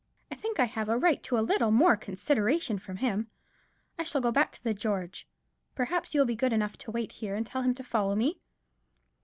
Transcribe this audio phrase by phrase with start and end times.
[0.31, 3.29] I think I have a right to a little more consideration from him.
[3.99, 5.27] I shall go back to the George.
[5.75, 8.41] Perhaps you'll be good enough to wait here, and tell him to follow me."